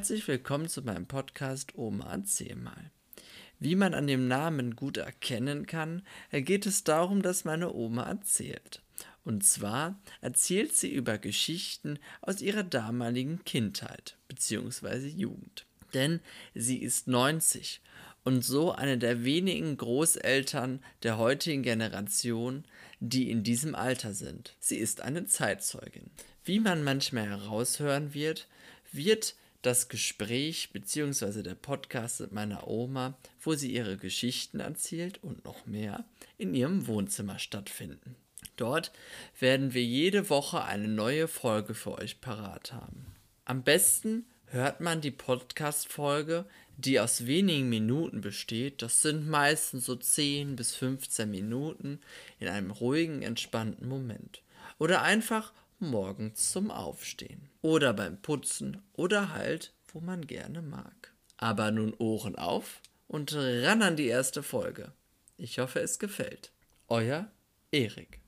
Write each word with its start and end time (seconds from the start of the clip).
Herzlich 0.00 0.26
willkommen 0.28 0.66
zu 0.66 0.80
meinem 0.80 1.04
Podcast 1.04 1.76
Oma 1.76 2.10
erzähl 2.10 2.56
mal. 2.56 2.90
Wie 3.58 3.74
man 3.74 3.92
an 3.92 4.06
dem 4.06 4.28
Namen 4.28 4.74
gut 4.74 4.96
erkennen 4.96 5.66
kann, 5.66 6.00
geht 6.32 6.64
es 6.64 6.84
darum, 6.84 7.20
dass 7.20 7.44
meine 7.44 7.74
Oma 7.74 8.04
erzählt. 8.04 8.80
Und 9.24 9.44
zwar 9.44 10.00
erzählt 10.22 10.74
sie 10.74 10.90
über 10.90 11.18
Geschichten 11.18 11.98
aus 12.22 12.40
ihrer 12.40 12.62
damaligen 12.62 13.44
Kindheit 13.44 14.16
bzw. 14.28 15.06
Jugend. 15.06 15.66
Denn 15.92 16.20
sie 16.54 16.78
ist 16.78 17.06
90 17.06 17.82
und 18.24 18.42
so 18.42 18.72
eine 18.72 18.96
der 18.96 19.22
wenigen 19.22 19.76
Großeltern 19.76 20.82
der 21.02 21.18
heutigen 21.18 21.62
Generation, 21.62 22.64
die 23.00 23.30
in 23.30 23.42
diesem 23.42 23.74
Alter 23.74 24.14
sind. 24.14 24.56
Sie 24.60 24.78
ist 24.78 25.02
eine 25.02 25.26
Zeitzeugin. 25.26 26.10
Wie 26.42 26.58
man 26.58 26.84
manchmal 26.84 27.28
heraushören 27.28 28.14
wird, 28.14 28.48
wird 28.92 29.34
das 29.62 29.88
Gespräch 29.88 30.70
bzw. 30.72 31.42
der 31.42 31.54
Podcast 31.54 32.20
mit 32.20 32.32
meiner 32.32 32.66
Oma, 32.66 33.18
wo 33.40 33.54
sie 33.54 33.72
ihre 33.72 33.96
Geschichten 33.96 34.60
erzählt 34.60 35.22
und 35.22 35.44
noch 35.44 35.66
mehr, 35.66 36.04
in 36.38 36.54
ihrem 36.54 36.86
Wohnzimmer 36.86 37.38
stattfinden. 37.38 38.16
Dort 38.56 38.92
werden 39.38 39.74
wir 39.74 39.84
jede 39.84 40.28
Woche 40.30 40.64
eine 40.64 40.88
neue 40.88 41.28
Folge 41.28 41.74
für 41.74 41.98
euch 41.98 42.20
parat 42.20 42.72
haben. 42.72 43.06
Am 43.44 43.62
besten 43.62 44.26
hört 44.46 44.80
man 44.80 45.00
die 45.00 45.10
Podcast-Folge, 45.10 46.44
die 46.76 46.98
aus 46.98 47.26
wenigen 47.26 47.68
Minuten 47.68 48.20
besteht. 48.20 48.82
Das 48.82 49.02
sind 49.02 49.28
meistens 49.28 49.86
so 49.86 49.96
10 49.96 50.56
bis 50.56 50.74
15 50.74 51.30
Minuten 51.30 52.00
in 52.38 52.48
einem 52.48 52.70
ruhigen, 52.70 53.22
entspannten 53.22 53.88
Moment. 53.88 54.42
Oder 54.78 55.02
einfach 55.02 55.52
morgens 55.80 56.50
zum 56.50 56.70
Aufstehen. 56.70 57.48
Oder 57.62 57.92
beim 57.92 58.20
Putzen 58.20 58.82
oder 58.92 59.32
halt, 59.32 59.72
wo 59.88 60.00
man 60.00 60.26
gerne 60.26 60.62
mag. 60.62 61.12
Aber 61.36 61.70
nun 61.70 61.94
Ohren 61.98 62.36
auf 62.36 62.80
und 63.08 63.34
ran 63.34 63.82
an 63.82 63.96
die 63.96 64.06
erste 64.06 64.42
Folge. 64.42 64.92
Ich 65.36 65.58
hoffe, 65.58 65.80
es 65.80 65.98
gefällt. 65.98 66.52
Euer 66.88 67.30
Erik. 67.72 68.20